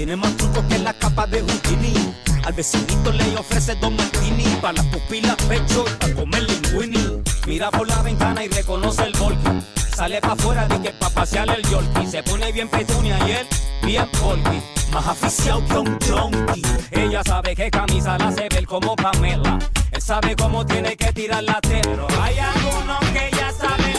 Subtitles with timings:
[0.00, 2.14] Tiene más trucos que la capa de Houdini.
[2.46, 4.44] Al vecinito le ofrece dos martini.
[4.62, 7.22] Para las pupilas, pecho, para comer linguini.
[7.46, 9.50] Mira por la ventana y reconoce el golpe.
[9.94, 12.06] Sale para afuera de que pa' pasear el yorkie.
[12.06, 13.46] Se pone bien petunia y él
[13.82, 14.62] bien polky.
[14.90, 16.62] Más aficiado que un junkie.
[16.92, 19.58] Ella sabe que camisa la hace ver como Pamela.
[19.92, 22.06] Él sabe cómo tiene que tirar la tela.
[22.22, 23.89] Hay algunos que ya saben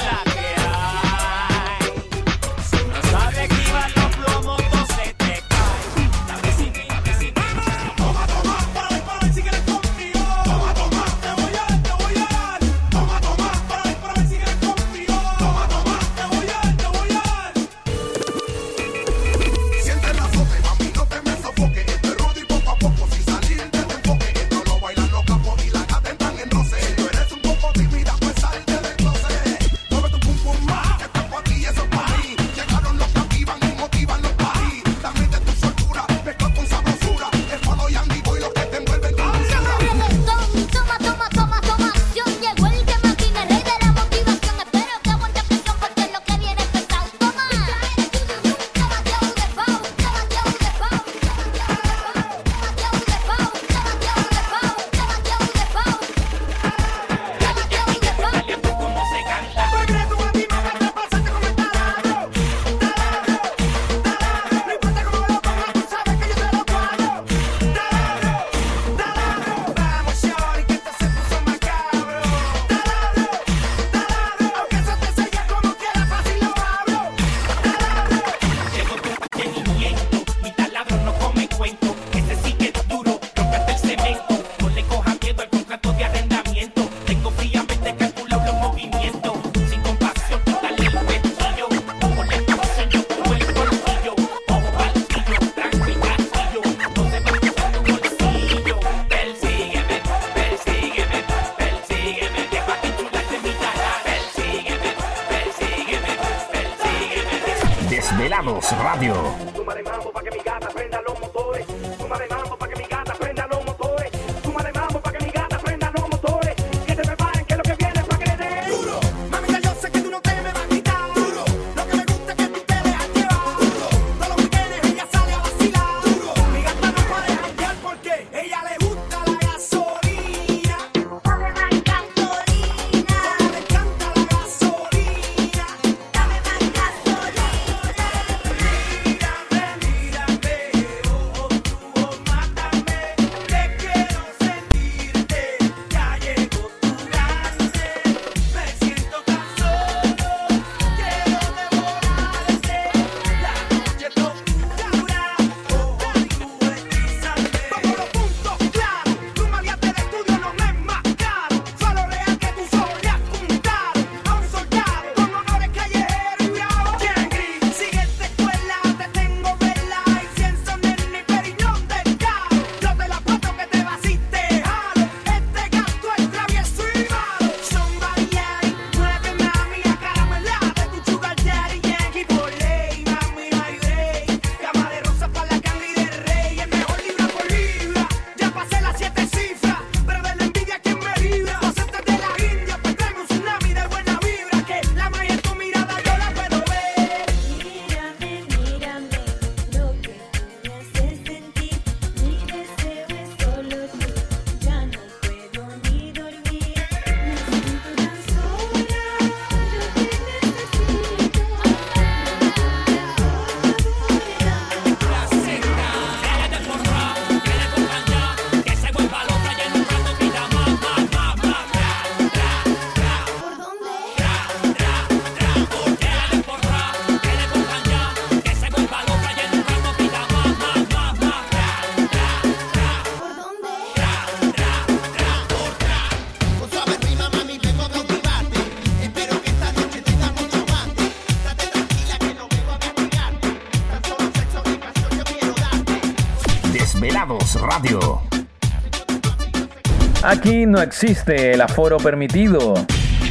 [250.67, 252.75] No existe el aforo permitido.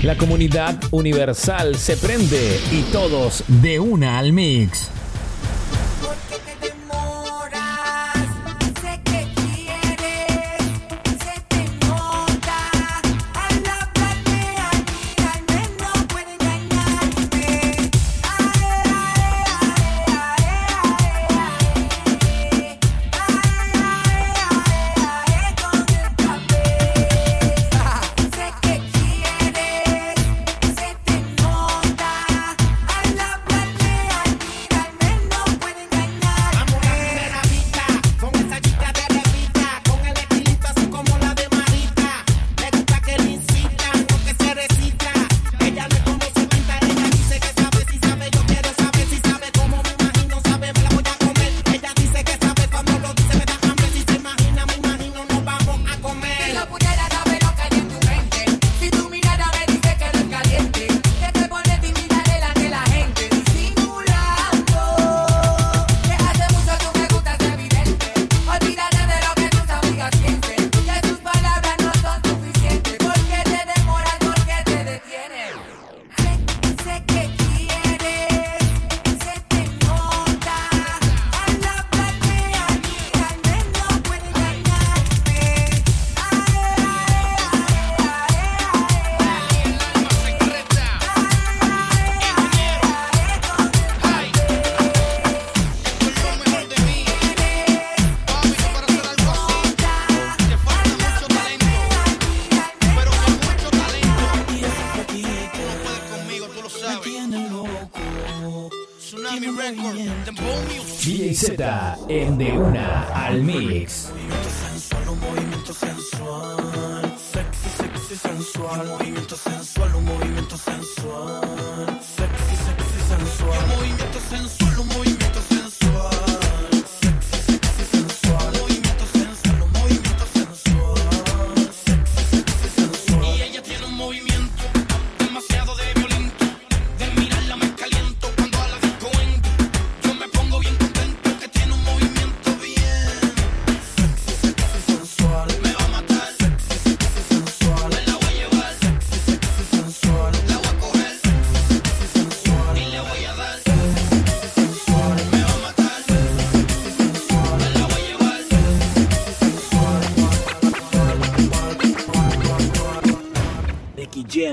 [0.03, 4.91] La comunidad universal se prende y todos de una al mix.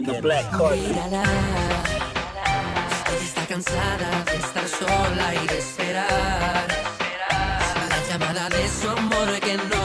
[0.02, 0.46] viendo Black
[3.22, 6.68] Está cansada de estar sola y de esperar.
[7.90, 9.77] La llamada de su amor que no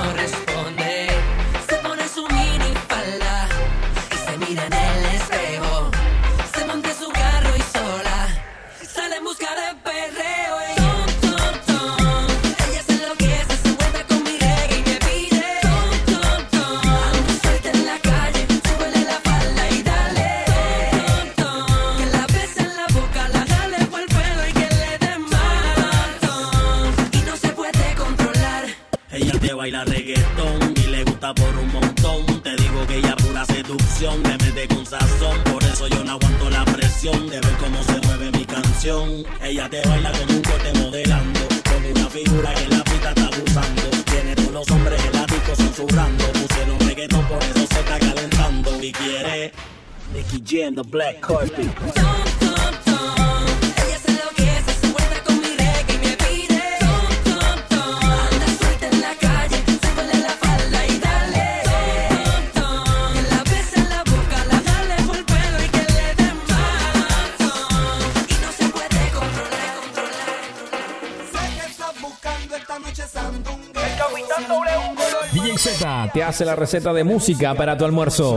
[76.44, 78.37] La receta de música para tu almuerzo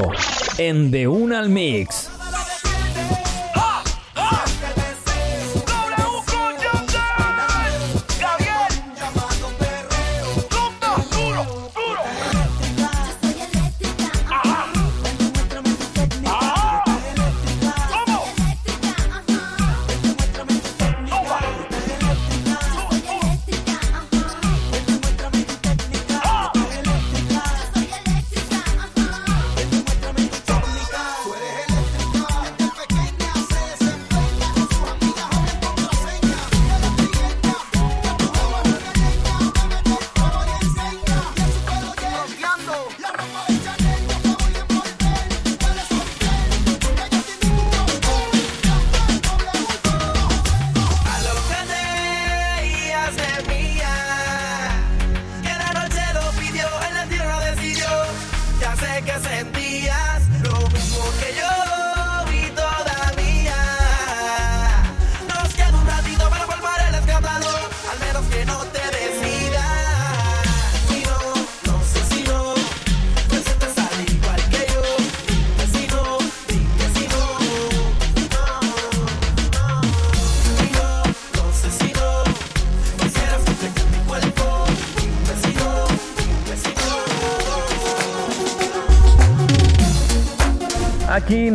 [0.59, 2.14] en De Una al Mix.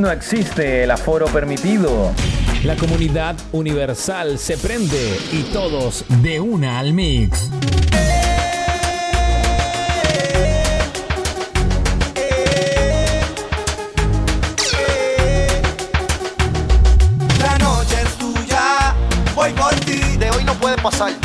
[0.01, 2.13] no existe el aforo permitido.
[2.65, 7.51] La comunidad universal se prende y todos de una al mix.
[17.39, 18.95] La noche es tuya,
[19.35, 21.20] voy por de hoy no puede pasar.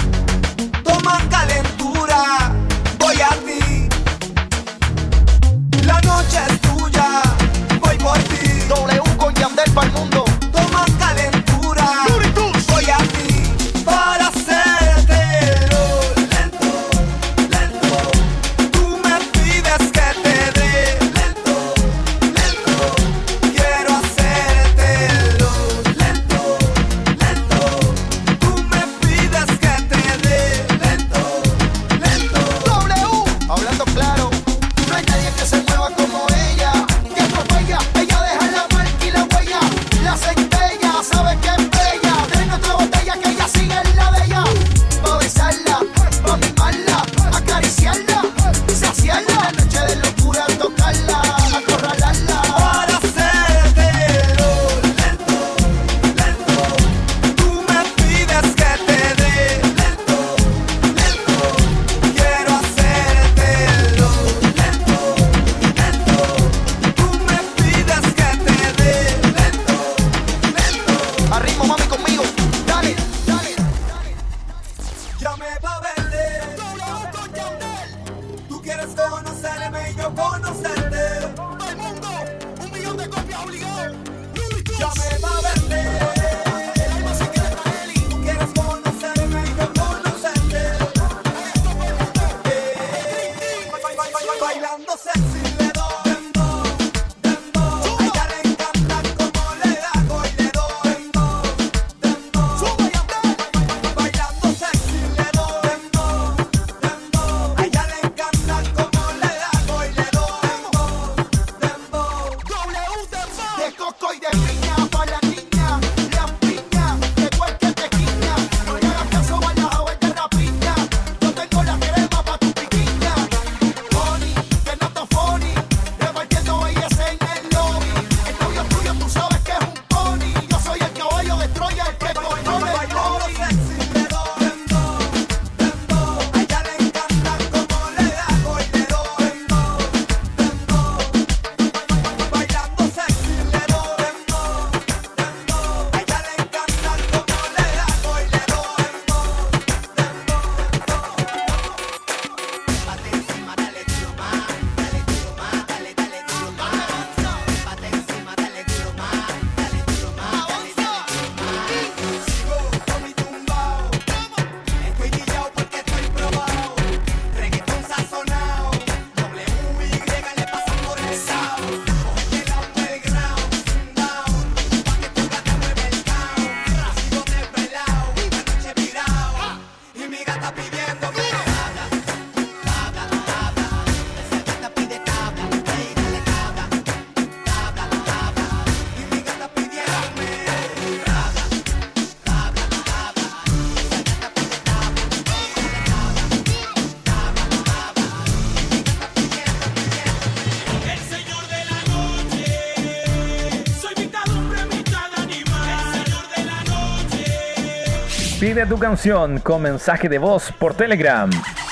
[208.55, 211.29] Pide tu canción con mensaje de voz por Telegram.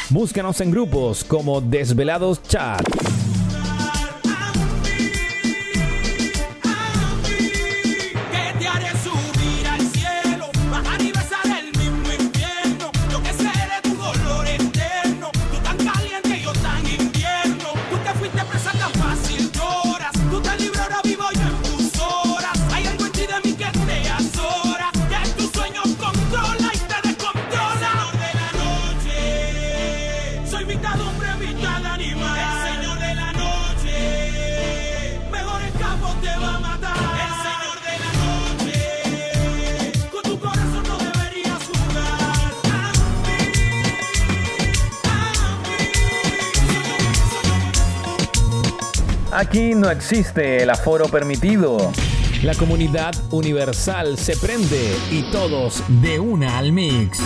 [0.10, 2.84] Búscanos en grupos como Desvelados Chat.
[49.54, 51.78] Aquí no existe el aforo permitido.
[52.42, 57.20] La comunidad universal se prende y todos de una al mix.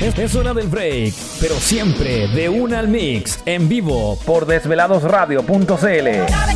[0.00, 6.55] Es, es, hora del break, pero siempre de una al mix, en vivo por desveladosradio.cl.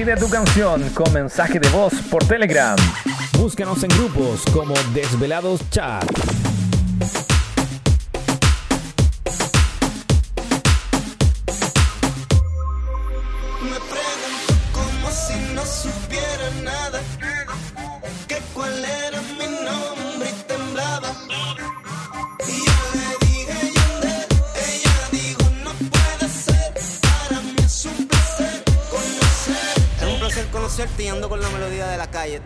[0.00, 2.74] Escribe tu canción con mensaje de voz por Telegram.
[3.38, 6.39] Búscanos en grupos como Desvelados Chat.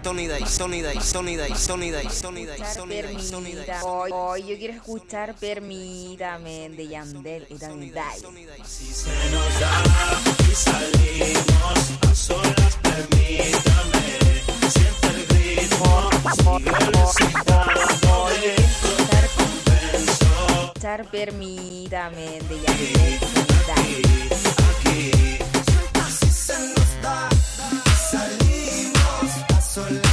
[0.04, 3.66] Tony Day, Tony Day, Tony Day, Tony Day, Tony Day, Tony Day, Tony Day.
[3.82, 8.20] Hoy, hoy yo quiero escuchar Permítame de Yandel y Tony Day.
[8.66, 9.82] Si se nos da
[10.40, 14.42] y salimos a solas, permítame.
[14.68, 16.94] Siente el ritmo, sigue el
[20.60, 24.02] Escuchar Permítame de Yandel y Tony Day.
[24.68, 25.38] Aquí, aquí,
[26.68, 26.83] aquí.
[29.74, 30.03] soledad.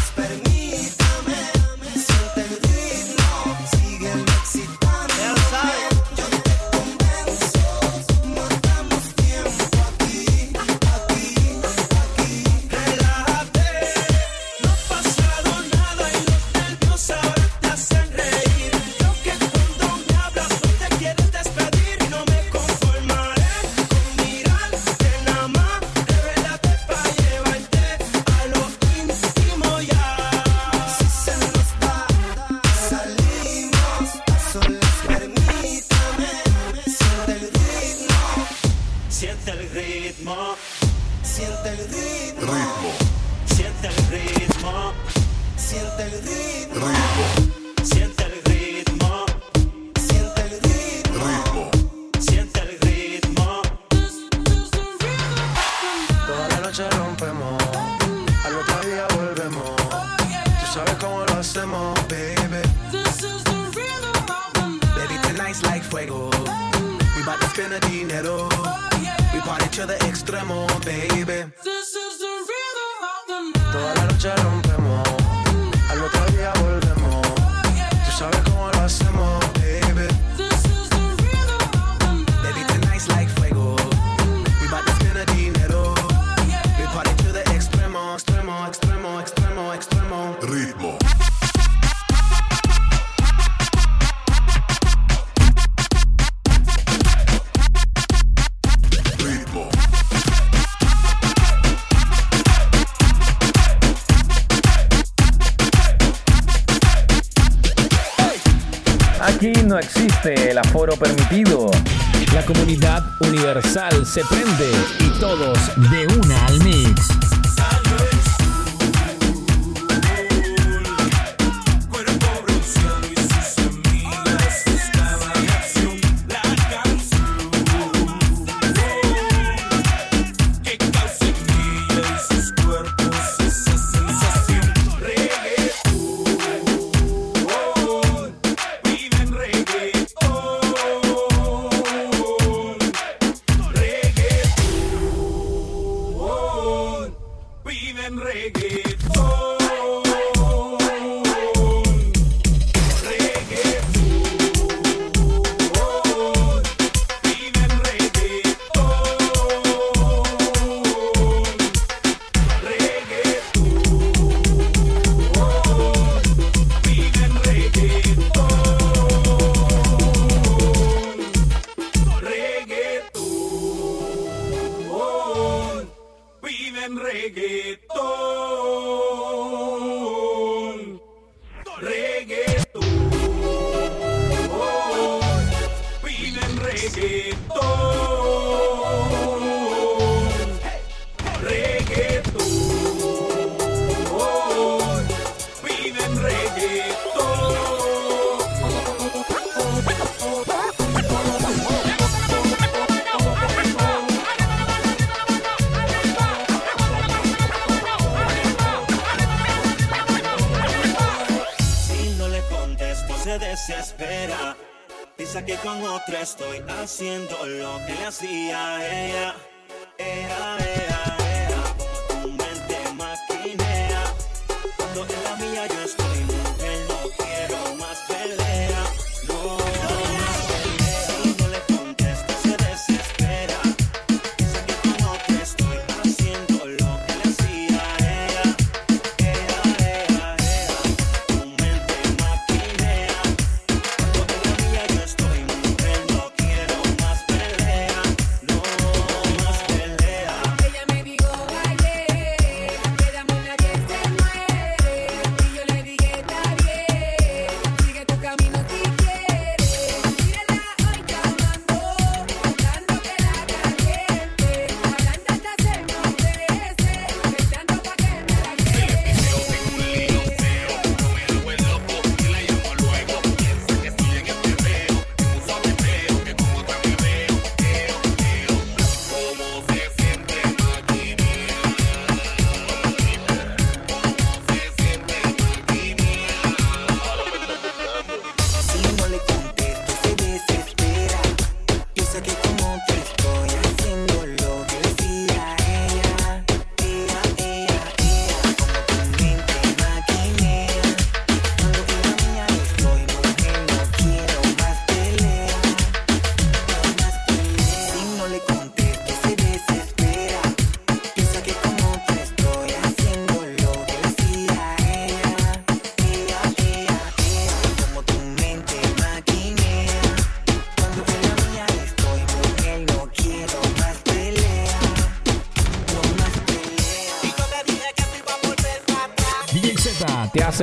[216.92, 218.31] haciendo lo que le hacía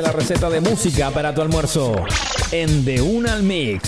[0.03, 1.95] la receta de música para tu almuerzo
[2.53, 3.88] en De Una al Mix.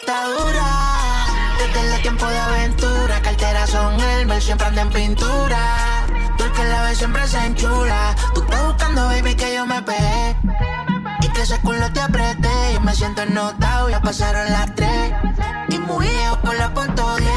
[0.00, 1.26] está dura.
[1.58, 6.06] Desde el tiempo de aventura, carteras son el ver, siempre anda en pintura.
[6.36, 8.16] Tú el que la ve siempre se enchula.
[8.34, 10.36] Tú estás buscando, baby, que yo me pegué.
[11.22, 12.74] Y que ese culo te apreté.
[12.74, 15.12] Y me siento ennotado, ya pasaron las tres.
[15.68, 16.08] Y muy
[16.42, 17.30] por la punto 10.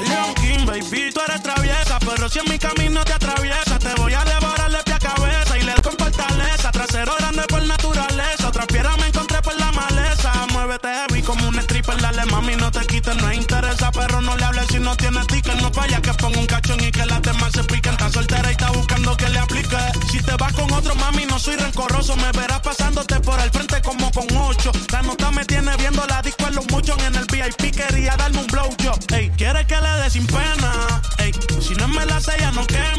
[0.00, 0.34] Hey.
[0.36, 1.98] King, baby, tú eres traviesa.
[2.00, 4.57] Pero si en mi camino te atraviesas, te voy a devolver
[11.88, 15.54] perdale, mami, no te quites, no interesa, pero no le hables si no tienes ticket.
[15.62, 17.92] No falla que ponga un cachón y que las demás se piquen.
[17.92, 19.78] Está soltera y está buscando que le aplique.
[20.10, 22.14] Si te vas con otro, mami, no soy rencoroso.
[22.16, 24.70] Me verás pasándote por el frente como con ocho.
[24.92, 26.98] La nota me tiene viendo la disco en los muchos.
[27.04, 28.92] En el VIP quería darme un blow yo.
[29.16, 31.02] Ey, quiere que le dé sin pena.
[31.18, 32.97] Ey, si no me la sella, no quema.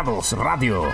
[0.00, 0.88] Radio.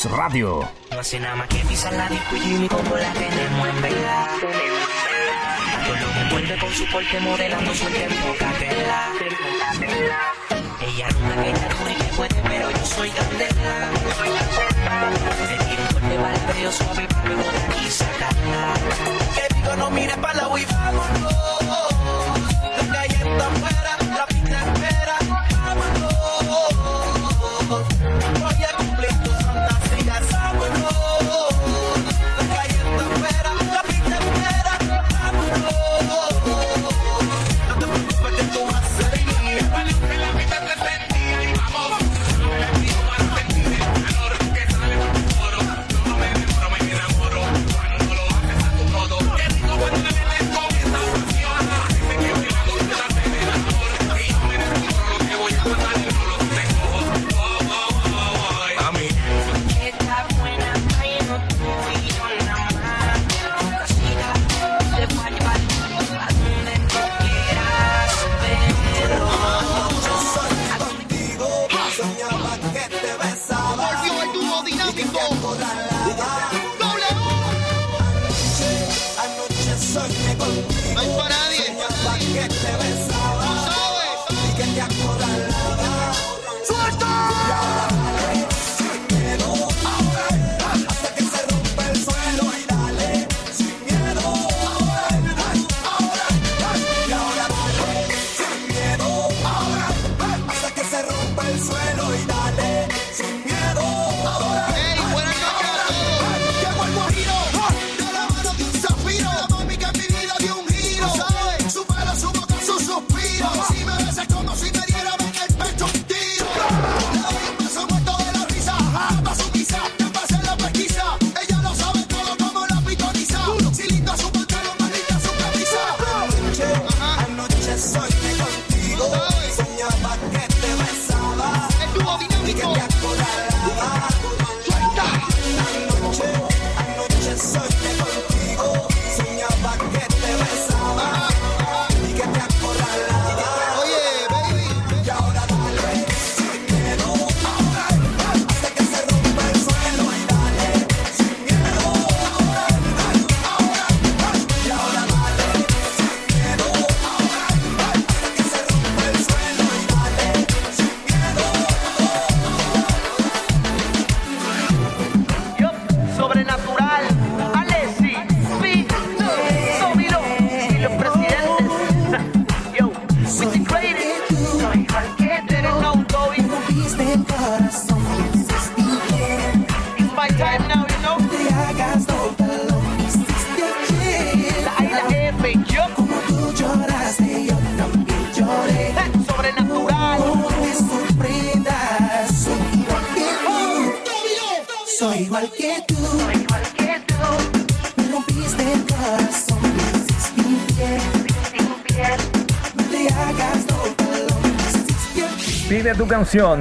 [0.00, 0.68] Plus Radio.
[0.92, 4.26] No hace nada más que pisar la disco y como la tenemos en verdad.
[5.86, 9.12] Yo lo que envuelve con su porte modelando suerte en poca tela.
[10.80, 13.90] Ella es una bella dura que puede, pero yo soy candela.
[15.48, 18.74] Le tiro un corte para el medio suave para luego de aquí sacarla.
[19.34, 21.59] Que digo, no mires para la Wii, vámonos.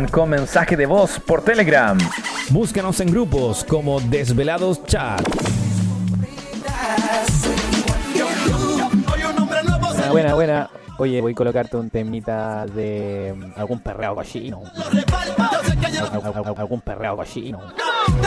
[0.10, 1.97] con mensaje de voz por Telegram.
[2.49, 5.22] Búscanos en grupos como Desvelados Chat.
[10.10, 10.70] Buena, buena.
[10.97, 14.64] Oye, voy a colocarte un temita de mm, algún perreo cochino.
[16.55, 17.60] Algún perreo cochino.
[17.60, 18.20] No,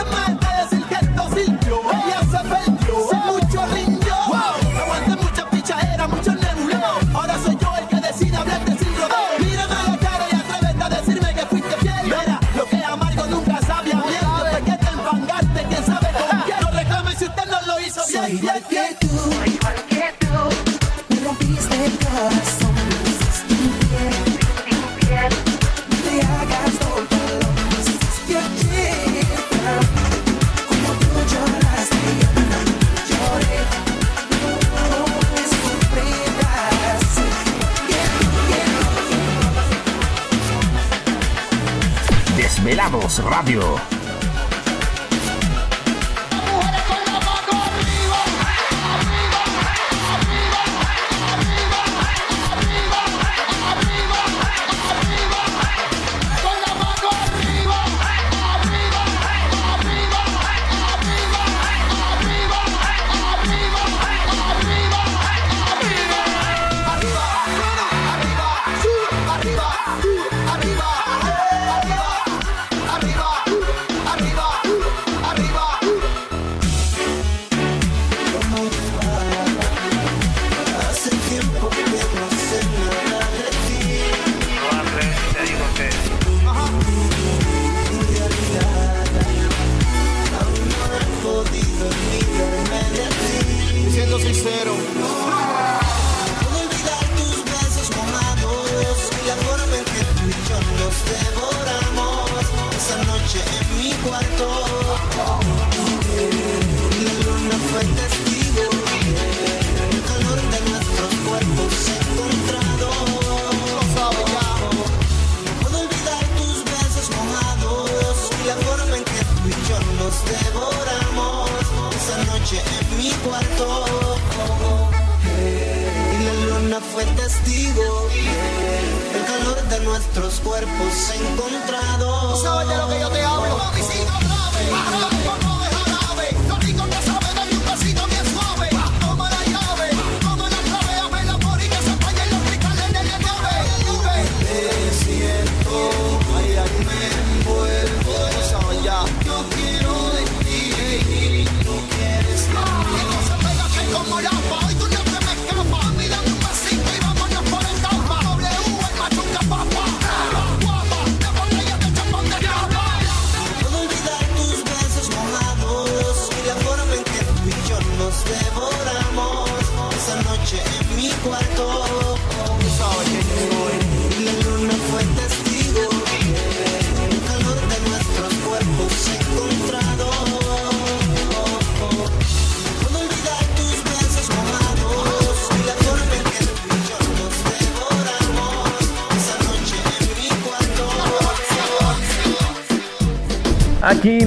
[43.19, 43.92] Radio.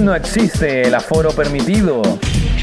[0.07, 2.01] no existe el aforo permitido.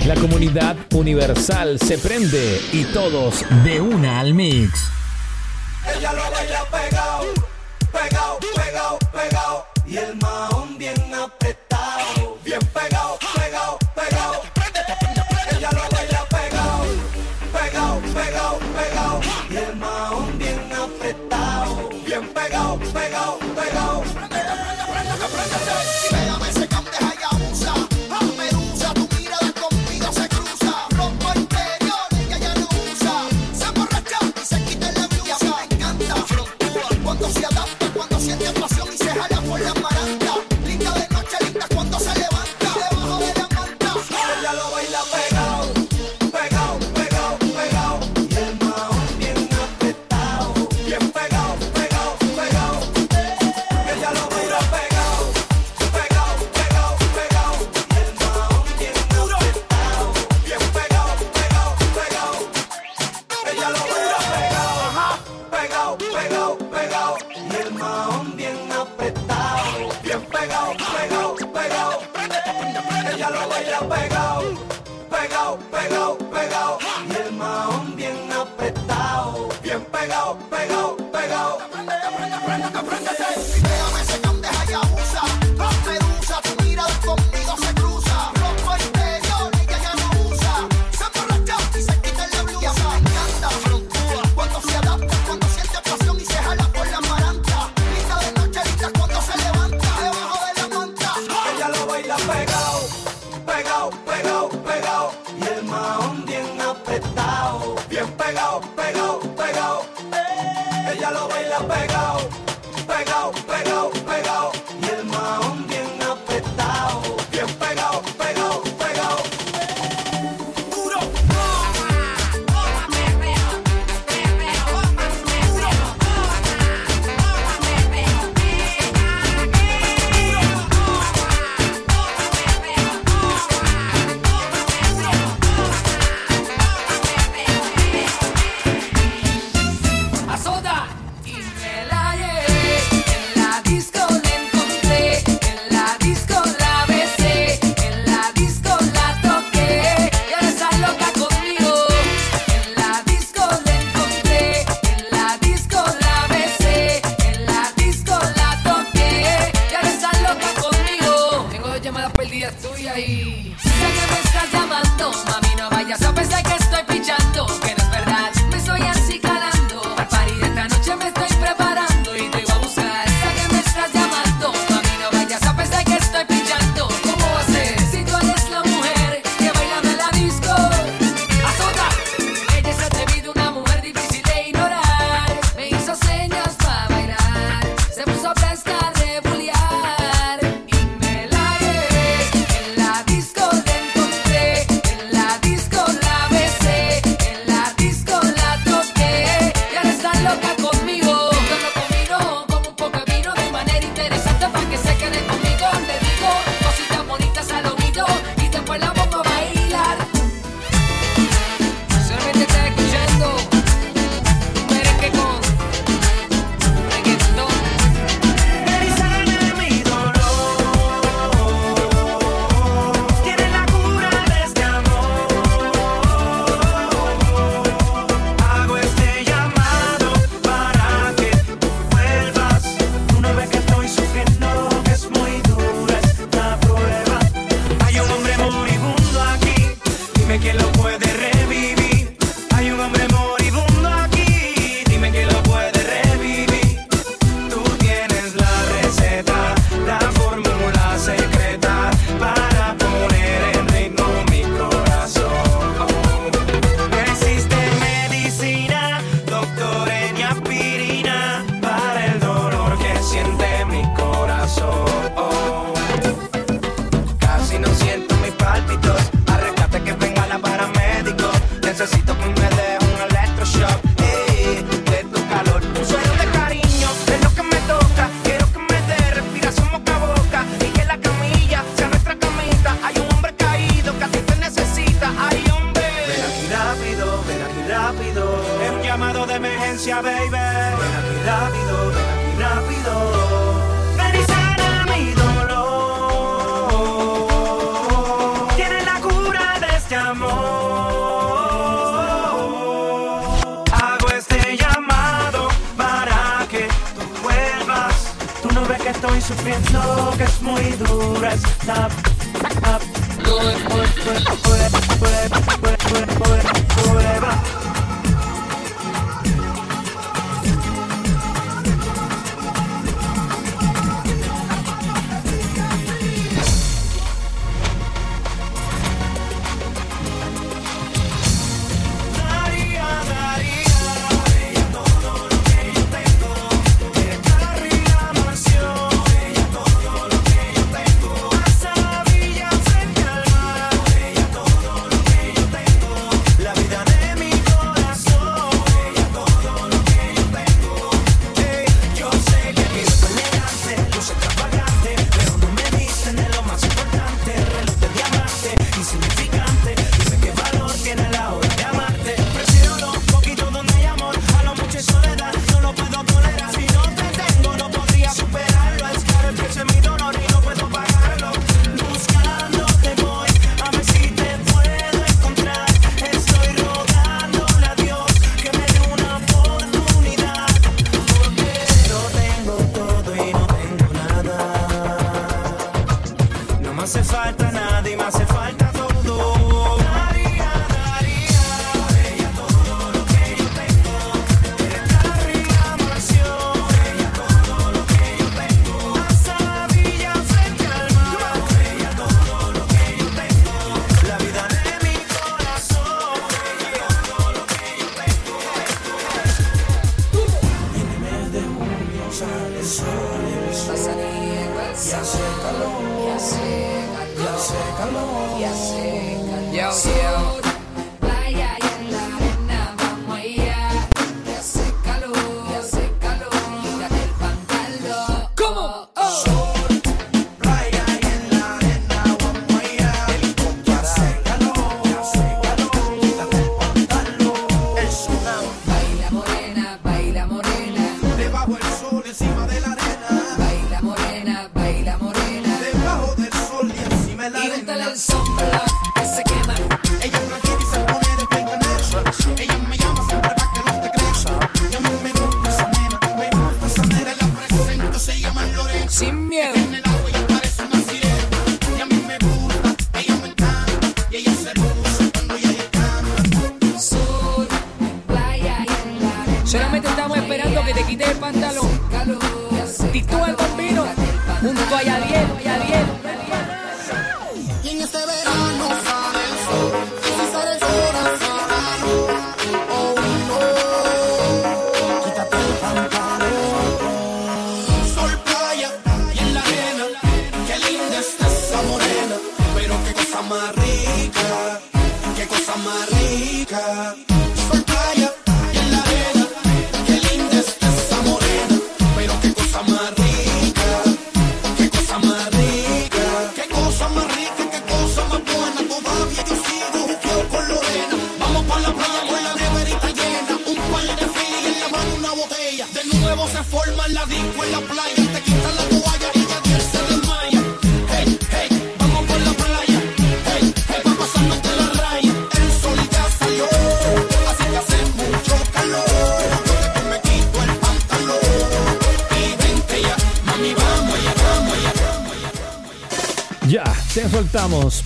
[0.07, 4.94] La comunidad universal se prende y todos de una al mix.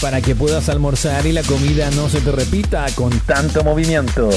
[0.08, 4.30] para que puedas almorzar y la comida no se te repita con tanto movimiento.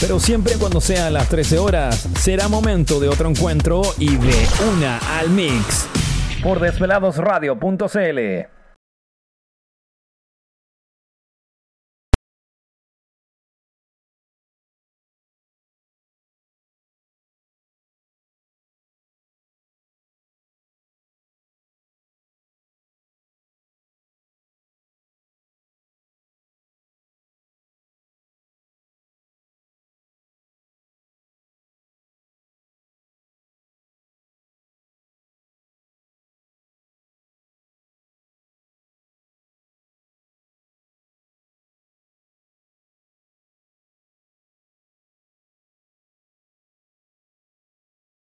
[0.00, 4.46] Pero siempre cuando sea a las 13 horas, será momento de otro encuentro y de
[4.72, 5.86] una al mix.
[6.42, 8.57] Por desveladosradio.cl